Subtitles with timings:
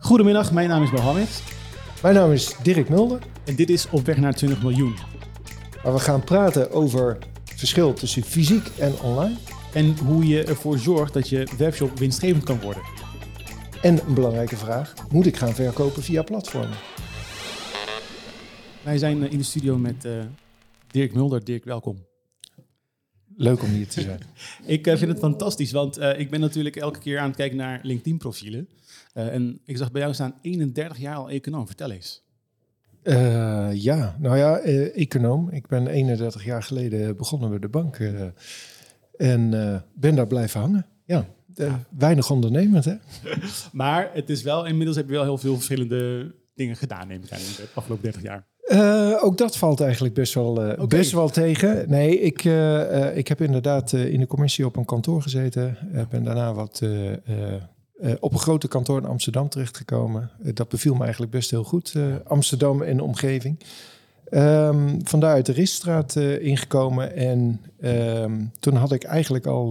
[0.00, 1.42] Goedemiddag, mijn naam is Mohammed
[2.02, 3.22] Mijn naam is Dirk Mulder.
[3.44, 4.94] en dit is Op weg naar 20 miljoen.
[5.82, 9.36] Waar we gaan praten over het verschil tussen fysiek en online.
[9.72, 12.82] En hoe je ervoor zorgt dat je webshop winstgevend kan worden.
[13.82, 16.76] En een belangrijke vraag: moet ik gaan verkopen via platformen?
[18.82, 20.12] Wij zijn eh, in de studio met eh,
[20.86, 21.44] Dirk Mulder.
[21.44, 22.05] Dirk, welkom.
[23.36, 24.20] Leuk om hier te zijn.
[24.76, 27.56] Ik eh, vind het fantastisch, want eh, ik ben natuurlijk elke keer aan het kijken
[27.56, 28.68] naar LinkedIn-profielen.
[29.12, 31.66] Eh, en ik zag bij jou staan 31 jaar al econoom.
[31.66, 32.24] Vertel eens.
[33.02, 35.50] Eh, ja, nou ja, eh, econoom.
[35.50, 37.96] Ik ben 31 jaar geleden begonnen bij de bank.
[37.98, 38.22] eh,
[39.16, 40.86] en eh, ben daar blijven hangen.
[41.04, 41.28] Ja,
[41.98, 42.94] weinig ondernemend hè.
[43.72, 47.32] Maar het is wel, inmiddels heb je wel heel veel verschillende dingen gedaan, neem ik
[47.32, 48.46] aan, in de afgelopen 30 jaar.
[48.66, 51.84] Eh, ook dat valt eigenlijk best wel, eh, best wel tegen.
[51.88, 55.78] Nee, ik, eh, ik heb inderdaad in de commissie op een kantoor gezeten.
[56.10, 56.82] Ben daarna wat
[58.20, 60.30] op een grote kantoor in Amsterdam terechtgekomen.
[60.38, 61.94] Dat beviel me eigenlijk best heel goed.
[62.24, 63.58] Amsterdam en de omgeving.
[64.30, 67.16] Ehm vandaar de Riststraat ingekomen.
[67.16, 69.70] En ehm, toen had ik eigenlijk al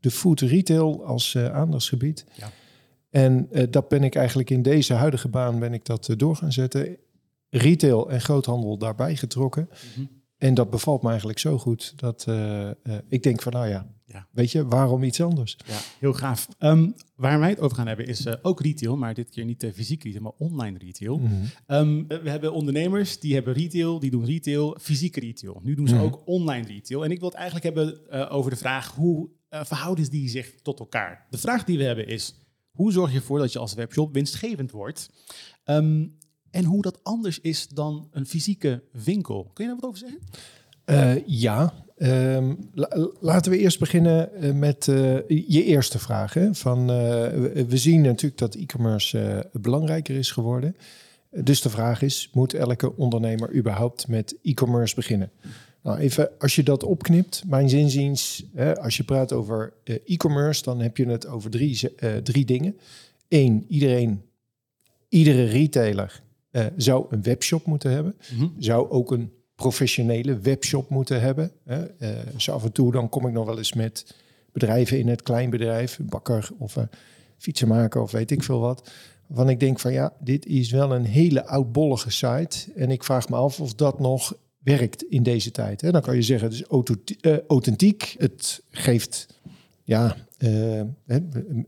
[0.00, 2.24] de food retail als aandachtsgebied.
[2.32, 2.50] Ja.
[3.10, 6.96] En dat ben ik eigenlijk in deze huidige baan ben ik dat door gaan zetten.
[7.54, 9.68] Retail en groothandel daarbij getrokken.
[9.96, 10.06] Mhm.
[10.38, 12.74] En dat bevalt me eigenlijk zo goed dat eh, eh,
[13.08, 14.26] ik denk van nou ja, Ja.
[14.30, 15.56] weet je, waarom iets anders?
[15.66, 16.48] Ja, heel gaaf.
[16.58, 19.70] Ehm, waar wij het over gaan hebben is eh, ook retail, maar dit keer niet
[19.74, 21.18] fysiek retail, maar online retail.
[21.18, 21.32] Mhm.
[21.66, 25.60] Ehm, we hebben ondernemers die hebben retail, die doen retail, fysieke retail.
[25.62, 26.04] Nu doen ze Mhm.
[26.04, 27.04] ook online retail.
[27.04, 31.26] En ik wil het eigenlijk hebben over de vraag hoe verhouden die zich tot elkaar?
[31.30, 32.34] De vraag die we hebben is,
[32.70, 35.10] hoe zorg je ervoor dat je als webshop winstgevend wordt?
[35.64, 36.06] Ehm,
[36.52, 39.50] en hoe dat anders is dan een fysieke winkel.
[39.52, 40.20] Kun je daar wat over zeggen?
[40.84, 46.34] Eh, ja, Ehm, la- laten we eerst beginnen eh, met eh, je eerste vraag.
[46.34, 46.54] Hè?
[46.54, 50.76] Van, we, zien natuurlijk dat e-commerce belangrijker is geworden.
[51.30, 55.30] Dus de vraag is, moet elke ondernemer überhaupt met e-commerce beginnen?
[55.82, 59.72] Nou, even als je dat opknipt, mijn zinziens, hè, als je praat over
[60.04, 61.92] e-commerce, dan heb je het over drie,
[62.22, 62.76] drie dingen.
[63.28, 64.22] Eén, iedereen,
[65.08, 68.16] iedere retailer eh, zou een webshop moeten hebben.
[68.58, 71.52] Zou ook een professionele webshop moeten hebben.
[71.64, 71.84] Hè.
[71.84, 74.14] Eh, zo af en toe dan kom ik nog wel eens met
[74.52, 76.88] bedrijven in het kleinbedrijf, een bakker of een
[77.38, 78.90] fietsenmaker of weet ik veel wat.
[79.26, 82.72] Waarvan ik denk van ja, dit is wel een hele oudbollige site.
[82.76, 85.80] En ik vraag me af of dat nog werkt in deze tijd.
[85.80, 85.90] Hè.
[85.90, 88.14] Dan kan je zeggen, het is eh, authentiek.
[88.18, 89.40] Het geeft
[89.92, 91.16] ja, eh,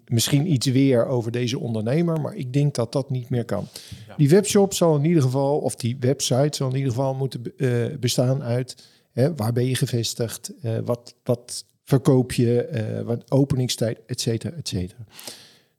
[0.07, 2.21] misschien iets weer over deze ondernemer.
[2.21, 3.67] Maar ik denk dat dat niet meer kan.
[4.09, 4.17] Ja.
[4.17, 7.99] Die webshop zal in ieder geval, of die website zal in ieder geval moeten eh,
[8.01, 8.93] bestaan uit
[9.37, 15.05] waar ben je gevestigd, eh, wat, wat verkoop je, wat openingstijd, et cetera, et cetera.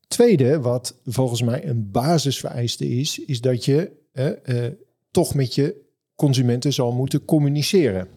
[0.08, 3.92] Tweede, wat volgens mij een basisvereiste is, is dat je
[5.12, 5.76] toch met je
[6.16, 8.08] consumenten zal moeten communiceren.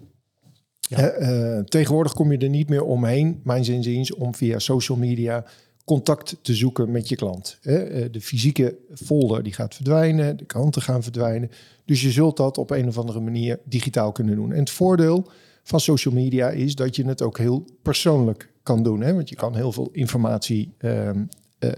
[0.88, 1.08] Ja.
[1.08, 5.44] Eh, tegenwoordig kom je er niet meer omheen, mijn zinziens, om via social media
[5.84, 7.58] contact te zoeken met je klant.
[7.62, 7.74] Eh,
[8.10, 11.50] de fysieke folder die gaat verdwijnen, de kranten gaan verdwijnen.
[11.84, 14.52] Dus je zult dat op een of andere manier digitaal kunnen doen.
[14.52, 15.30] En het voordeel
[15.62, 19.00] van social media is dat je het ook heel persoonlijk kan doen.
[19.00, 19.14] Hè?
[19.14, 21.24] Want je kan heel veel informatie ehm,
[21.58, 21.70] eh,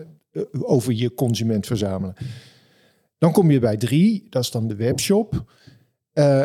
[0.61, 2.15] over je consument verzamelen.
[3.19, 5.45] Dan kom je bij drie, dat is dan de webshop.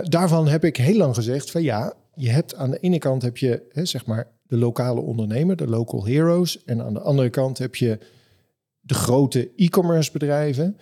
[0.03, 3.37] Daarvan heb ik heel lang gezegd van ja, je hebt aan de ene kant heb
[3.37, 6.63] je hè, zeg maar de lokale ondernemer, de local heroes.
[6.63, 7.99] En aan de andere kant heb je
[8.79, 10.77] de grote e-commerce bedrijven.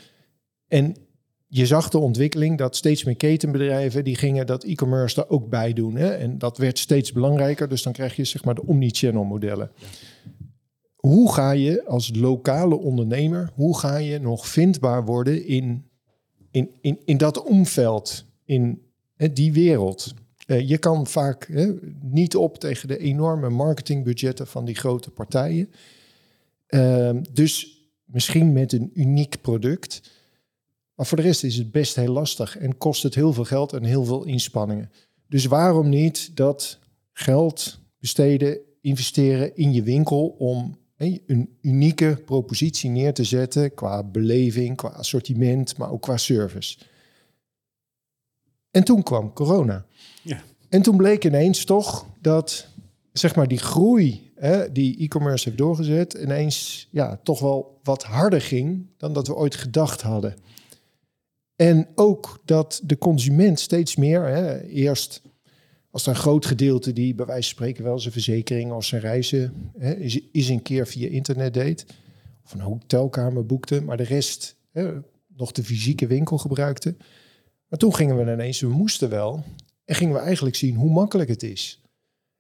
[0.67, 0.95] En
[1.47, 5.73] je zag de ontwikkeling dat steeds meer ketenbedrijven die gingen dat e-commerce daar ook bij
[5.73, 5.95] doen.
[5.95, 6.09] Hè?
[6.09, 7.69] En dat werd steeds belangrijker.
[7.69, 9.71] Dus dan krijg je zeg maar de omnichannel modellen.
[10.95, 15.85] Hoe ga je als lokale ondernemer, hoe ga je nog vindbaar worden in,
[16.51, 18.81] in, in, in dat omveld, in
[19.15, 20.13] hè, die wereld?
[20.45, 25.71] Eh, je kan vaak hè, niet op tegen de enorme marketingbudgetten van die grote partijen.
[26.67, 30.11] Ehm, dus misschien met een uniek product.
[30.95, 33.73] Maar voor de rest is het best heel lastig en kost het heel veel geld
[33.73, 34.91] en heel veel inspanningen.
[35.27, 36.79] Dus waarom niet dat
[37.11, 44.03] geld besteden, investeren in je winkel om hè, een unieke propositie neer te zetten qua
[44.03, 46.77] beleving, qua assortiment, maar ook qua service.
[48.73, 49.85] En toen kwam corona.
[50.21, 50.41] Ja.
[50.69, 52.67] En toen bleek ineens toch dat
[53.11, 58.41] zeg maar die groei hè, die e-commerce heeft doorgezet, ineens ja, toch wel wat harder
[58.41, 60.35] ging dan dat we ooit gedacht hadden.
[61.55, 65.21] En ook dat de consument steeds meer, hè, eerst
[65.91, 69.71] er een groot gedeelte die bij wijze van spreken wel zijn verzekering of zijn reizen
[69.77, 71.85] hè, is, is een keer via internet deed.
[72.43, 73.81] Of een hotelkamer boekte.
[73.81, 74.91] Maar de rest hè,
[75.35, 76.97] nog de fysieke winkel gebruikten.
[77.73, 79.43] Maar toen gingen we ineens, we moesten wel,
[79.85, 81.81] en gingen we eigenlijk zien hoe makkelijk het is.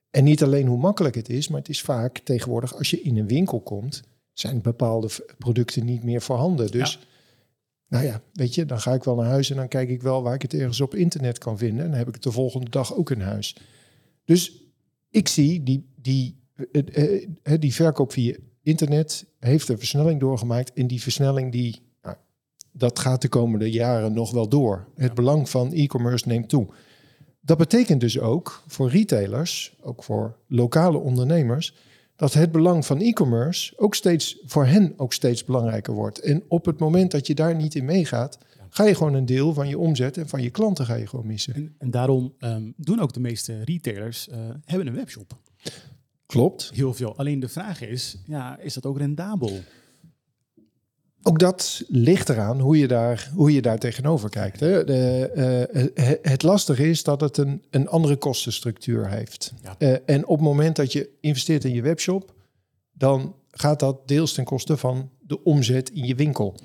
[0.09, 3.17] En niet alleen hoe makkelijk het is, maar het is vaak tegenwoordig als je in
[3.17, 4.03] een winkel komt,
[4.33, 6.71] zijn bepaalde producten niet meer voorhanden.
[6.71, 6.99] Dus,
[7.87, 10.23] nou ja, weet je, dan ga ik wel naar huis en dan kijk ik wel
[10.23, 11.83] waar ik het ergens op internet kan vinden.
[11.83, 13.55] En dan heb ik het de volgende dag ook in huis.
[14.25, 14.51] Dus
[15.09, 16.39] ik zie die, die,
[16.71, 20.73] eh, eh, eh, die verkoop via internet heeft een versnelling doorgemaakt.
[20.73, 21.81] En die versnelling die,
[22.73, 24.87] dat gaat de komende jaren nog wel door.
[24.95, 26.67] Het belang van e-commerce neemt toe.
[27.41, 31.75] Dat betekent dus ook voor retailers, ook voor lokale ondernemers,
[32.15, 36.19] dat het belang van e-commerce ook steeds voor hen ook steeds belangrijker wordt.
[36.19, 38.37] En op het moment dat je daar niet in meegaat,
[38.69, 41.27] ga je gewoon een deel van je omzet en van je klanten ga je gewoon
[41.27, 41.53] missen.
[41.53, 45.37] En, en daarom ehm, doen ook de meeste retailers eh, hebben een webshop.
[46.25, 46.71] Klopt.
[46.73, 47.17] Heel veel.
[47.17, 49.59] Alleen de vraag is, ja, is dat ook rendabel?
[51.25, 54.59] Ook dat ligt eraan hoe je daar, hoe je daar tegenover kijkt.
[54.59, 54.83] Hè.
[54.83, 59.53] De, eh, eh, het lastige is dat het een, een andere kostenstructuur heeft.
[59.61, 59.75] Ja.
[59.77, 62.33] Eh, en op het moment dat je investeert in je webshop,
[62.91, 66.55] dan gaat dat deels ten koste van de omzet in je winkel.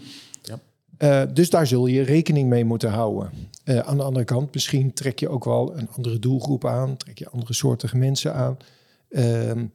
[0.43, 1.27] Ja.
[1.27, 3.31] Dus daar zul je rekening mee moeten houden.
[3.65, 7.29] Aan de andere kant, misschien trek je ook wel een andere doelgroep aan, trek je
[7.29, 8.57] andere soortige mensen aan.
[9.09, 9.67] Ehm,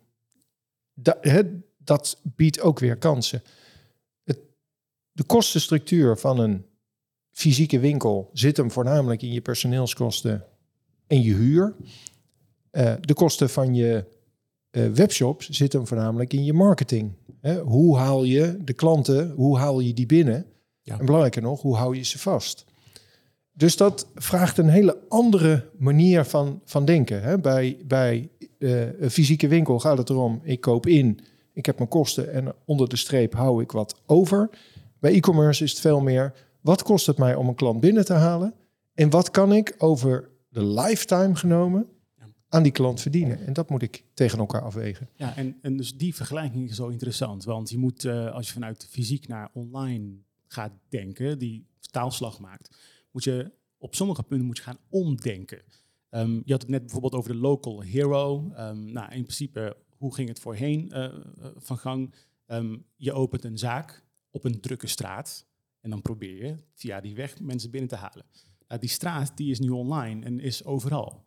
[0.94, 1.41] da- hè,
[1.77, 3.41] dat biedt ook weer kansen.
[5.13, 6.65] De kostenstructuur van een
[7.31, 10.45] fysieke winkel zit hem voornamelijk in je personeelskosten
[11.07, 11.75] en je huur.
[12.71, 14.06] Eh, de kosten van je
[14.69, 17.12] eh, webshop zitten hem voornamelijk in je marketing.
[17.42, 20.45] Hè, hoe haal je de klanten, hoe haal je die binnen?
[20.81, 21.00] Ja.
[21.00, 22.65] En belangrijker nog, hoe hou je ze vast?
[23.51, 27.21] Dus dat vraagt een hele andere manier van, van denken.
[27.21, 27.39] Hè?
[27.39, 28.30] Bij, bij
[28.60, 31.19] eh, een fysieke winkel gaat het erom, ik koop in,
[31.54, 34.50] ik heb mijn kosten en onder de streep hou ik wat over.
[35.03, 38.13] Bij e-commerce is het veel meer, wat kost het mij om een klant binnen te
[38.13, 38.53] halen?
[38.94, 41.88] En wat kan ik over de lifetime genomen
[42.50, 43.45] aan die klant verdienen?
[43.45, 45.09] En dat moet ik tegen elkaar afwegen.
[45.15, 47.44] Ja, en, en dus die vergelijking is zo interessant.
[47.44, 50.13] Want je moet, eh, als je vanuit fysiek naar online
[50.47, 52.77] gaat denken, die taalslag maakt,
[53.11, 55.61] moet je op sommige punten moet je gaan omdenken.
[56.09, 58.51] Ehm, je had het net bijvoorbeeld over de local hero.
[58.55, 61.11] Ehm, nou, in principe, hoe ging het voorheen eh, eh,
[61.55, 62.13] van gang?
[62.45, 64.02] Ehm, je opent een zaak
[64.33, 65.45] op een drukke straat
[65.80, 68.25] en dan probeer je via die weg mensen binnen te halen.
[68.68, 71.24] Nou, die straat die is nu online en is overal.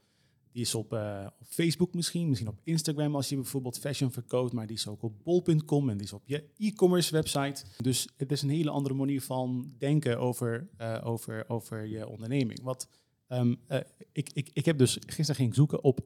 [0.53, 4.67] Die is op, eh, Facebook misschien, misschien op Instagram als je bijvoorbeeld fashion verkoopt, maar
[4.67, 7.65] die is ook op bol.com en die is op je e-commerce website.
[7.83, 12.63] Dus het is een hele andere manier van denken over, eh, over, over je onderneming.
[12.63, 12.89] Wat,
[13.27, 13.81] ehm, eh,
[14.13, 16.01] ik, ik, ik heb dus gisteren ging zoeken op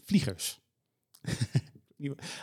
[0.00, 0.60] vliegers.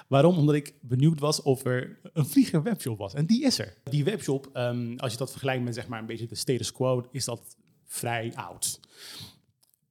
[0.08, 0.38] Waarom?
[0.38, 3.14] Omdat ik benieuwd was of er een vlieger webshop was.
[3.14, 3.74] En die is er.
[3.84, 7.08] Die webshop, ehm, als je dat vergelijkt met zeg maar een beetje de status quo,
[7.12, 8.80] is dat vrij oud.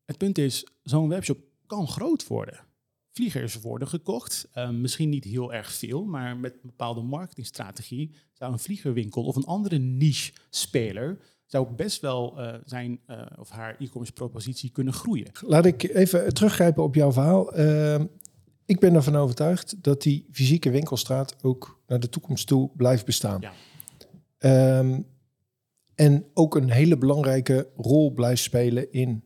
[0.05, 2.61] Het punt is, zo'n webshop kan groot worden.
[3.12, 8.53] Vliegers worden gekocht, ehm, misschien niet heel erg veel, maar met een bepaalde marketingstrategie zou
[8.53, 14.12] een vliegerwinkel of een andere niche-speler zou best wel eh, zijn eh, of haar e-commerce
[14.12, 15.31] propositie kunnen groeien.
[15.41, 17.53] Laat ik even teruggrijpen op jouw verhaal.
[17.53, 18.06] Ehm,
[18.73, 23.41] ik ben ervan overtuigd dat die fysieke winkelstraat ook naar de toekomst toe blijft bestaan.
[23.41, 23.53] Ja.
[24.39, 25.01] Ehm,
[25.95, 29.25] en ook een hele belangrijke rol blijft spelen in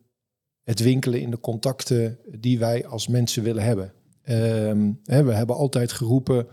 [0.62, 3.92] het winkelen, in de contacten die wij als mensen willen hebben.
[4.22, 6.46] Ehm, hè, we hebben altijd geroepen,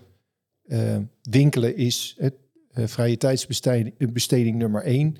[0.63, 2.35] eh, winkelen is het
[2.71, 5.15] eh, vrije tijdsbesteding eh, besteding nummer één.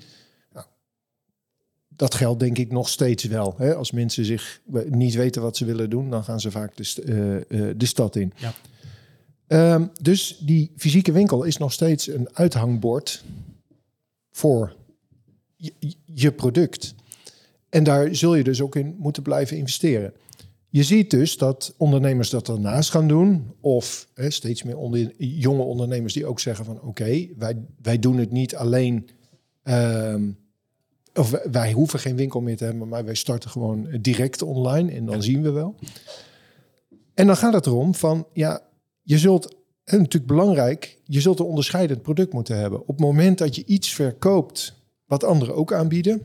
[1.96, 3.54] Dat geldt denk ik nog steeds wel.
[3.56, 3.74] Hè?
[3.74, 7.02] Als mensen zich eh, niet weten wat ze willen doen, dan gaan ze vaak de,
[7.02, 8.32] eh, eh, de stad in.
[8.36, 8.54] Ja.
[9.46, 13.24] Ehm, dus die fysieke winkel is nog steeds een uithangbord
[14.30, 14.76] voor
[15.56, 15.72] je,
[16.04, 16.94] je product.
[17.68, 20.12] En daar zul je dus ook in moeten blijven investeren.
[20.68, 23.52] Je ziet dus dat ondernemers dat daarnaast gaan doen.
[23.60, 26.80] Of hè, steeds meer onder, jonge ondernemers die ook zeggen van...
[26.80, 29.08] oké, wij, wij doen het niet alleen...
[29.62, 30.30] ehm,
[31.14, 32.88] of wij, hoeven geen winkel meer te hebben...
[32.88, 35.74] maar wij starten gewoon direct online en dan zien we wel.
[37.14, 38.26] En dan gaat het erom van...
[38.32, 38.62] ja,
[39.02, 39.62] je zult...
[39.84, 42.80] En natuurlijk belangrijk, je zult een onderscheidend product moeten hebben.
[42.80, 44.74] Op het moment dat je iets verkoopt
[45.06, 46.22] wat anderen ook aanbieden...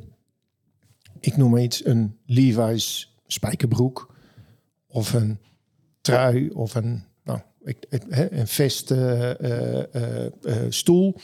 [1.19, 4.13] ik noem maar iets, een Levi's spijkerbroek
[4.87, 5.37] of een
[6.01, 7.39] trui of een, nou,
[8.29, 10.31] een vest eh, eh, eh,
[10.69, 11.15] stoel.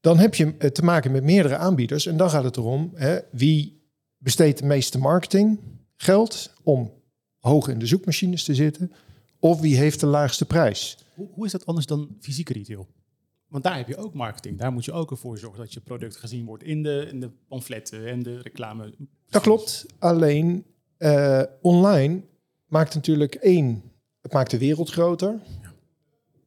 [0.00, 2.06] Dan heb je eh, te maken met meerdere aanbieders.
[2.06, 3.82] En dan gaat het erom hè, wie
[4.18, 6.92] besteedt de meeste marketinggeld om
[7.38, 8.92] hoog in de zoekmachines te zitten.
[9.38, 10.98] Of wie heeft de laagste prijs.
[11.14, 12.88] Hoe, hoe is dat anders dan fysieke retail?
[13.48, 14.58] Want daar heb je ook marketing.
[14.58, 17.30] Daar moet je ook ervoor zorgen dat je product gezien wordt in de, in de
[17.48, 18.94] pamfletten en de reclame.
[19.28, 19.86] Dat klopt.
[19.98, 20.66] Alleen
[20.98, 22.22] uh, online
[22.66, 23.82] maakt natuurlijk één,
[24.20, 25.40] het maakt de wereld groter.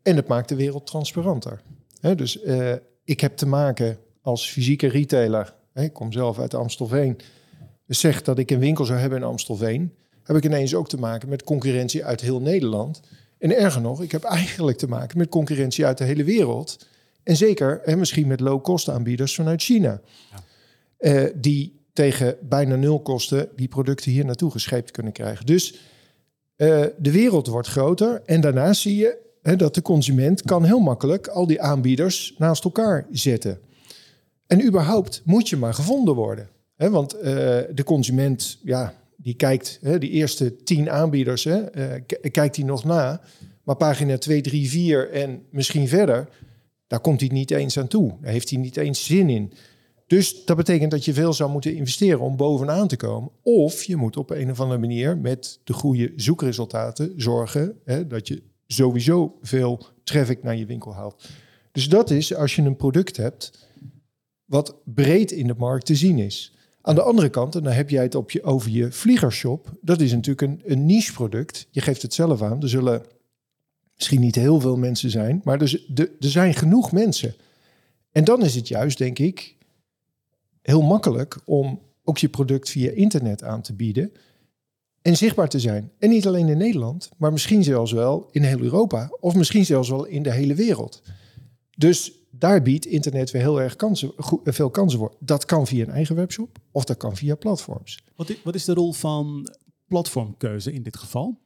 [0.01, 1.61] En het maakt de wereld transparanter.
[1.99, 5.53] He, dus uh, ik heb te maken als fysieke retailer.
[5.73, 7.19] ik kom zelf uit Amstelveen.
[7.85, 9.93] Dus zeg dat ik een winkel zou hebben in Amstelveen.
[10.23, 13.01] Heb ik ineens ook te maken met concurrentie uit heel Nederland.
[13.37, 16.87] En erger nog, ik heb eigenlijk te maken met concurrentie uit de hele wereld.
[17.23, 20.01] En zeker en misschien met low-cost aanbieders vanuit China.
[20.31, 21.23] Ja.
[21.23, 25.45] Uh, die tegen bijna nul kosten die producten hier naartoe gescheept kunnen krijgen.
[25.45, 25.71] Dus
[26.57, 28.21] uh, de wereld wordt groter.
[28.25, 33.07] En daarnaast zie je dat de consument kan heel makkelijk al die aanbieders naast elkaar
[33.11, 33.59] zetten.
[34.47, 36.49] En überhaupt moet je maar gevonden worden.
[36.75, 37.21] Want uh,
[37.73, 41.61] de consument, ja, die kijkt, hè, die eerste tien aanbieders, hè,
[42.31, 43.21] kijkt hij nog na.
[43.63, 46.29] Maar pagina 2, 3, 4 en misschien verder,
[46.87, 48.13] daar komt hij niet eens aan toe.
[48.21, 49.53] Daar heeft hij niet eens zin in.
[50.07, 53.31] Dus dat betekent dat je veel zou moeten investeren om bovenaan te komen.
[53.41, 58.27] Of je moet op een of andere manier met de goede zoekresultaten zorgen hè, dat
[58.27, 61.29] je sowieso veel traffic naar je winkel haalt.
[61.71, 63.67] Dus dat is als je een product hebt
[64.45, 66.55] wat breed in de markt te zien is.
[66.81, 69.71] Aan de andere kant, en dan heb jij het op je, over je vliegershop.
[69.81, 71.67] Dat is natuurlijk een, een niche product.
[71.71, 72.61] Je geeft het zelf aan.
[72.61, 73.03] Er zullen
[73.95, 77.35] misschien niet heel veel mensen zijn, maar er, er zijn genoeg mensen.
[78.11, 79.55] En dan is het juist, denk ik,
[80.61, 84.11] heel makkelijk om ook je product via internet aan te bieden
[85.03, 85.91] en zichtbaar te zijn.
[85.99, 89.89] En niet alleen in Nederland, maar misschien zelfs wel in heel Europa of misschien zelfs
[89.89, 91.01] wel in de hele wereld.
[91.77, 94.11] Dus daar biedt internet weer heel erg kansen,
[94.43, 95.15] veel kansen voor.
[95.19, 98.03] Dat kan via een eigen webshop of dat kan via platforms.
[98.15, 99.49] Wat is, wat is de rol van
[99.87, 101.41] platformkeuze in dit geval?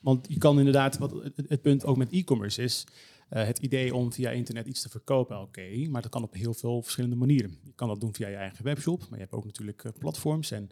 [0.00, 1.12] Want je kan inderdaad, wat
[1.46, 2.86] het, punt ook met e-commerce is,
[3.30, 6.54] uh, het idee om via internet iets te verkopen, oké, maar dat kan op heel
[6.54, 7.58] veel verschillende manieren.
[7.62, 10.50] Je kan dat doen via je eigen webshop, maar je hebt ook natuurlijk uh, platforms.
[10.50, 10.70] En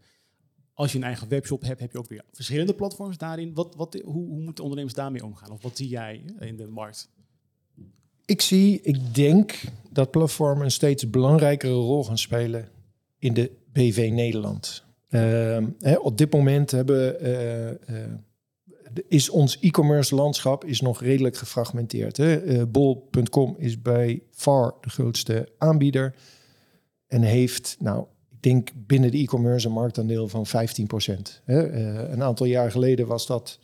[0.75, 3.54] als je een eigen webshop hebt, heb je ook weer verschillende platforms daarin.
[3.54, 5.50] Wat, wat, hoe, hoe moeten ondernemers daarmee omgaan?
[5.50, 7.09] Of wat zie jij in de markt?
[8.25, 12.69] Ik zie, ik denk dat platformen een steeds belangrijkere rol gaan spelen
[13.19, 14.85] in de BV Nederland.
[15.11, 15.21] Uh,
[15.78, 17.26] hè, op dit moment hebben
[17.90, 18.00] uh,
[19.09, 22.21] is ons e-commerce landschap is nog redelijk gefragmenteerd.
[22.73, 26.14] Bol.com is bij far de grootste aanbieder
[27.07, 28.07] en heeft, nou,
[28.44, 31.42] denk binnen de e-commerce een marktaandeel van 15 procent.
[31.46, 31.56] Uh,
[32.10, 33.58] een aantal jaar geleden was dat,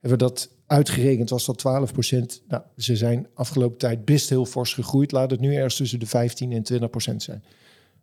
[0.00, 2.42] hebben we dat uitgerekend, was dat 12 procent.
[2.48, 5.12] Nou, ze zijn afgelopen tijd best heel fors gegroeid.
[5.12, 7.44] Laat het nu ergens tussen de 15 en 20 procent zijn.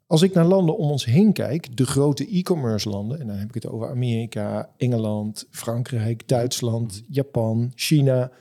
[0.08, 3.48] Als ik naar landen om ons heen kijk, de grote e-commerce landen, en dan heb
[3.48, 8.31] ik het over Amerika, Engeland, Frankrijk, Duitsland, Japan, China,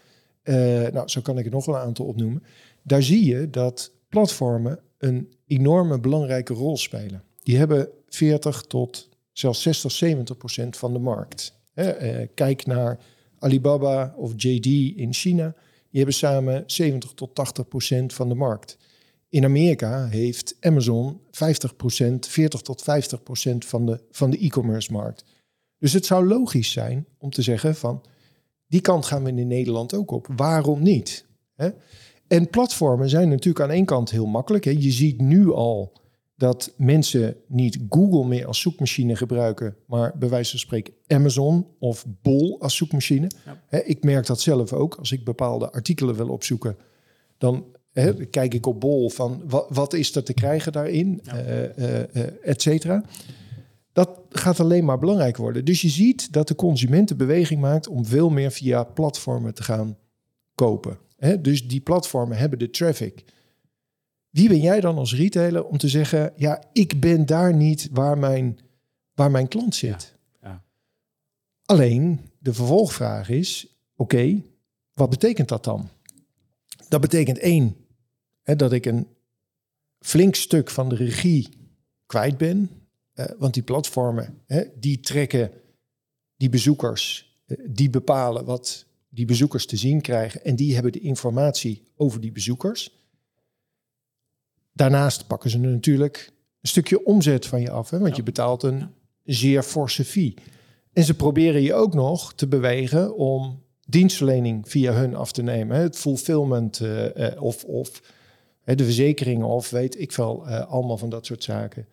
[0.44, 0.54] uh,
[0.88, 2.42] nou zo kan ik er nog wel een aantal opnoemen.
[2.82, 7.22] Daar zie je dat platformen een enorme belangrijke rol spelen.
[7.50, 11.54] Die hebben 40 tot zelfs 60, 70 procent van de markt.
[11.74, 11.88] Uh,
[12.34, 12.98] kijk naar
[13.38, 14.66] Alibaba of JD
[14.96, 15.54] in China.
[15.90, 18.78] Die hebben samen 70 tot 80 procent van de markt.
[19.28, 21.20] In Amerika heeft Amazon 50%,
[22.20, 22.84] 40 tot 50%
[23.58, 25.24] van de, van de e-commerce markt.
[25.78, 28.02] Dus het zou logisch zijn om te zeggen van
[28.66, 30.26] die kant gaan we in Nederland ook op.
[30.36, 31.26] Waarom niet?
[32.26, 34.64] En platformen zijn natuurlijk aan één kant heel makkelijk.
[34.64, 35.92] Je ziet nu al
[36.40, 42.06] dat mensen niet Google meer als zoekmachine gebruiken, maar bij wijze van spreken Amazon of
[42.22, 43.30] Bol als zoekmachine.
[43.84, 44.94] Ik merk dat zelf ook.
[44.94, 46.76] Als ik bepaalde artikelen wil opzoeken,
[47.38, 47.64] dan
[48.30, 51.44] kijk ik op bol van wat, wat is er te krijgen daarin, ja.
[51.76, 53.04] uh, et cetera.
[53.92, 55.64] Dat gaat alleen maar belangrijk worden.
[55.64, 59.96] Dus je ziet dat de consument beweging maakt om veel meer via platformen te gaan
[60.54, 60.98] kopen.
[61.40, 63.24] Dus die platformen hebben de traffic.
[64.30, 68.18] Wie ben jij dan als retailer om te zeggen, ja, ik ben daar niet waar
[68.18, 68.58] mijn,
[69.14, 70.16] waar mijn klant zit?
[70.42, 70.48] Ja.
[70.48, 70.64] Ja.
[71.64, 74.42] Alleen de vervolgvraag is, oké,
[74.92, 75.88] wat betekent dat dan?
[76.88, 77.76] Dat betekent één,
[78.42, 79.06] hè, dat ik een
[79.98, 81.48] flink stuk van de regie
[82.06, 82.70] kwijt ben.
[83.14, 85.50] Uh, want die platformen, hè, die trekken
[86.36, 90.44] die bezoekers, uh, die bepalen wat die bezoekers te zien krijgen.
[90.44, 92.99] En die hebben de informatie over die bezoekers.
[94.80, 97.90] Daarnaast pakken ze natuurlijk een stukje omzet van je af.
[97.90, 98.88] Hè, want je betaalt een
[99.24, 100.34] zeer forse fee.
[100.92, 105.76] En ze proberen je ook nog te bewegen om dienstverlening via hun af te nemen.
[105.76, 107.06] Het fulfillment uh,
[107.42, 108.02] of, of
[108.64, 111.86] de verzekeringen of weet ik veel, allemaal van dat soort zaken.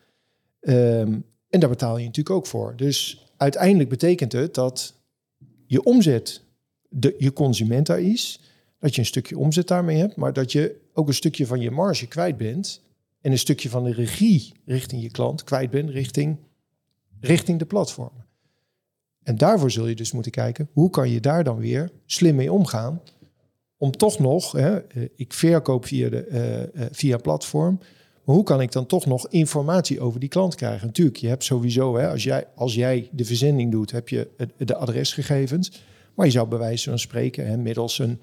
[0.60, 2.76] Um, en daar betaal je natuurlijk ook voor.
[2.76, 4.94] Dus uiteindelijk betekent het dat
[5.66, 6.42] je omzet,
[6.88, 8.40] de, je consument daar is,
[8.78, 11.70] dat je een stukje omzet daarmee hebt, maar dat je ook een stukje van je
[11.70, 12.82] marge kwijt bent
[13.20, 16.38] en een stukje van de regie richting je klant kwijt bent richting,
[17.20, 18.12] richting de platform.
[19.22, 22.52] En daarvoor zul je dus moeten kijken, hoe kan je daar dan weer slim mee
[22.52, 23.02] omgaan
[23.76, 26.26] om toch nog, hè, eh, ik verkoop via, de,
[26.74, 27.78] uh, uh, via platform,
[28.24, 30.86] maar hoe kan ik dan toch nog informatie over die klant krijgen?
[30.86, 34.76] Natuurlijk, je hebt sowieso, hè, als, jij, als jij de verzending doet, heb je de
[34.76, 35.82] adresgegevens.
[36.14, 38.20] Maar je zou bij wijze van spreken, hè, middels een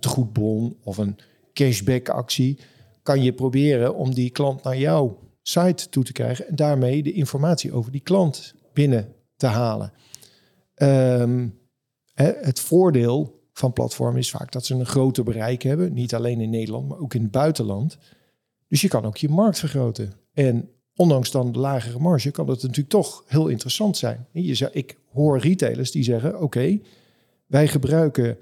[0.00, 1.16] tegoedbon of een
[1.54, 2.58] cashback actie,
[3.02, 7.12] kan je proberen om die klant naar jouw site toe te krijgen en daarmee de
[7.12, 9.92] informatie over die klant binnen te halen.
[12.14, 16.40] Hè, het voordeel van platformen is vaak dat ze een groter bereik hebben, niet alleen
[16.40, 17.98] in Nederland, maar ook in het buitenland.
[18.68, 20.12] Dus je kan ook je markt vergroten.
[20.32, 24.26] En ondanks dan de lagere marge kan het natuurlijk toch heel interessant zijn.
[24.32, 26.80] Je zou, ik hoor retailers die zeggen: Oké,
[27.46, 28.36] wij gebruiken.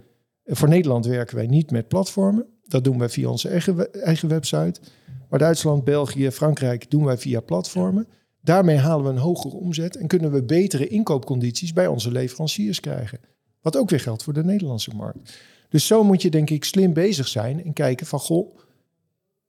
[0.45, 2.47] Voor Nederland werken wij niet met platformen.
[2.73, 4.81] Dat doen wij via onze eigen, eigen website.
[5.29, 8.07] Maar Duitsland, België, Frankrijk doen wij via platformen.
[8.41, 13.21] Daarmee halen we een hogere omzet en kunnen we betere inkoopcondities bij onze leveranciers krijgen.
[13.61, 15.39] Wat ook weer geldt voor de Nederlandse markt.
[15.69, 18.59] Dus zo moet je denk ik slim bezig zijn en kijken van goh,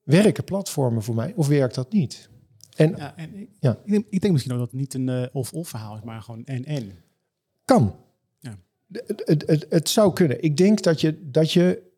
[0.04, 2.30] werken platformen voor mij of werkt dat niet?
[2.76, 3.78] En, ja, en ik, ja.
[3.84, 6.22] ik, denk, ik, denk, misschien ook dat het niet een uh, of-of verhaal is, maar
[6.22, 6.92] gewoon en-en.
[7.66, 7.96] Kan.
[8.40, 8.58] Ja.
[8.92, 10.44] Het, het, het, het, zou kunnen.
[10.44, 11.92] Ik denk dat je, dat je...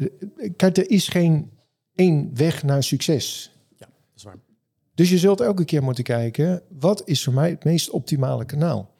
[0.00, 1.50] Eh, kijk, er is geen
[1.94, 3.52] één weg naar succes.
[3.78, 4.38] Ja, dat is waar.
[4.94, 8.94] Dus je zult elke keer moeten kijken, wat is voor mij het meest optimale kanaal?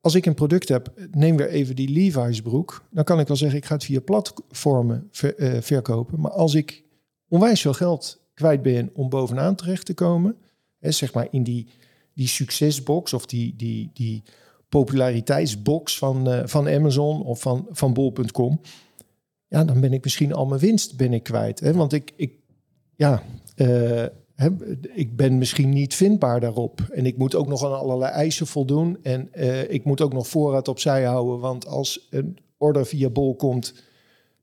[0.00, 3.36] Als ik een product heb, neem weer even die Levi's broek, dan kan ik wel
[3.36, 6.20] zeggen, ik ga het via platformen ver, uh, verkopen.
[6.20, 6.84] Maar als ik
[7.28, 10.36] onwijs veel geld kwijt ben om bovenaan terecht te komen,
[10.78, 11.66] hè, zeg maar in die,
[12.14, 14.22] die succesbox of die, die, die
[14.68, 18.60] populariteitsbox van, uh, van Amazon of van, van bol.com,
[19.48, 21.60] ja, dan ben ik misschien al mijn winst ben ik kwijt.
[21.60, 21.72] Hè?
[21.72, 22.32] Want ik, ik
[22.96, 23.22] ja,
[23.56, 24.04] uh,
[24.94, 26.80] ik ben misschien niet vindbaar daarop.
[26.80, 28.98] En ik moet ook nog aan allerlei eisen voldoen.
[29.02, 31.40] En uh, ik moet ook nog voorraad opzij houden.
[31.40, 33.74] Want als een order via Bol komt,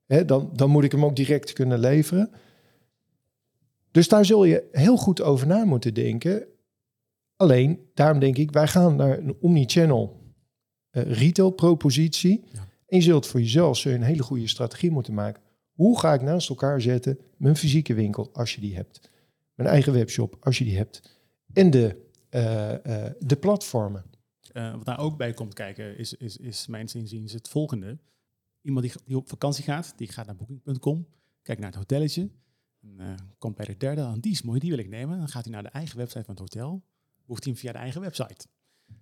[0.06, 2.32] hè, dan, dan moet ik hem ook direct kunnen leveren.
[3.92, 6.48] Dus daar zul je heel goed over na moeten denken.
[7.36, 10.22] Alleen, daarom denk ik, wij gaan naar een omnichannel
[10.92, 12.44] uh, retail propositie.
[12.88, 15.42] En je zult voor jezelf een hele goede strategie moeten maken.
[15.74, 19.10] Hoe ga ik naast elkaar zetten mijn fysieke winkel, als je die hebt?
[19.54, 21.20] Mijn eigen webshop, als je die hebt.
[21.54, 21.96] En de,
[22.32, 24.04] uh, uh, de platformen.
[24.54, 27.98] Uh, wat daar ook bij komt kijken, is, is, is mijn inziens het volgende.
[28.62, 31.08] Iemand die, op vakantie gaat, die gaat naar booking.com,
[31.42, 32.30] kijkt naar het hotelletje,
[33.38, 35.18] komt bij de derde aan, die is mooi, die wil ik nemen.
[35.18, 36.84] Dan gaat hij naar de eigen website van het hotel,
[37.26, 38.48] boekt hij hem via de eigen website.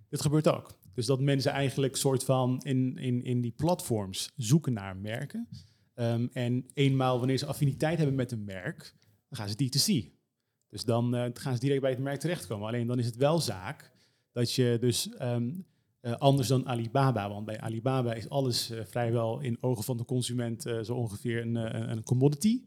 [0.08, 0.74] Dit gebeurt ook.
[0.94, 5.48] Dus dat mensen eigenlijk soort van in, in, in die platforms zoeken naar merken.
[5.94, 8.96] Um, en eenmaal wanneer ze affiniteit hebben met een merk,
[9.28, 10.20] dan gaan ze D2C.
[10.68, 12.66] Dus dan uh, gaan ze direct bij het merk terechtkomen.
[12.66, 13.92] Alleen dan is het wel zaak
[14.32, 15.66] dat je dus um,
[16.00, 20.04] uh, anders dan Alibaba, want bij Alibaba is alles uh, vrijwel in ogen van de
[20.04, 21.54] consument zo ongeveer een,
[21.90, 22.62] een, commodity.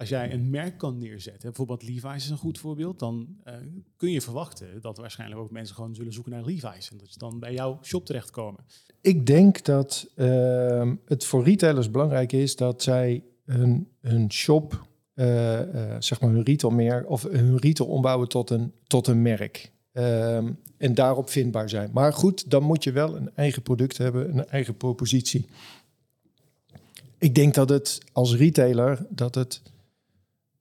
[0.00, 3.36] Als jij een merk kan neerzetten, bijvoorbeeld Levi's is een goed voorbeeld, dan
[3.96, 7.18] kun je verwachten dat waarschijnlijk ook mensen gewoon zullen zoeken naar Levi's en dat ze
[7.18, 8.64] dan bij jouw shop terechtkomen.
[9.00, 15.74] Ik denk dat ehm, het voor retailers belangrijk is dat zij hun, hun shop uh,
[15.74, 19.70] uh, zeg maar hun retailmerk of hun retail ombouwen tot een, tot een merk.
[19.92, 21.90] Um, en daarop vindbaar zijn.
[21.92, 25.46] Maar goed, dan moet je wel een eigen product hebben, een eigen propositie.
[27.18, 29.62] Ik denk dat het als retailer dat het